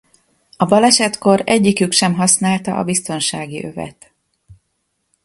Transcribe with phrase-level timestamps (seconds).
[0.57, 4.13] A balesetkor egyikük sem használta a biztonsági övet.